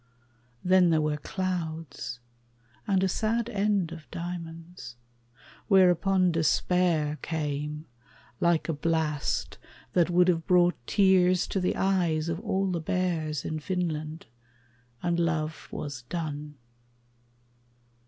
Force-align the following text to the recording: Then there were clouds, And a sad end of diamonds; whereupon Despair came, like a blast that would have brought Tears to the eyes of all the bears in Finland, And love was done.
Then 0.63 0.89
there 0.89 0.99
were 0.99 1.17
clouds, 1.17 2.19
And 2.87 3.03
a 3.03 3.07
sad 3.07 3.51
end 3.51 3.91
of 3.91 4.09
diamonds; 4.09 4.95
whereupon 5.67 6.31
Despair 6.31 7.19
came, 7.21 7.85
like 8.39 8.67
a 8.67 8.73
blast 8.73 9.59
that 9.93 10.09
would 10.09 10.27
have 10.27 10.47
brought 10.47 10.73
Tears 10.87 11.45
to 11.49 11.59
the 11.59 11.75
eyes 11.75 12.29
of 12.29 12.39
all 12.39 12.71
the 12.71 12.81
bears 12.81 13.45
in 13.45 13.59
Finland, 13.59 14.25
And 15.03 15.19
love 15.19 15.67
was 15.71 16.01
done. 16.01 16.55